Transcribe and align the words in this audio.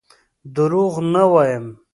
دروغ 0.55 0.93
نه 1.13 1.23
وایم. 1.31 1.65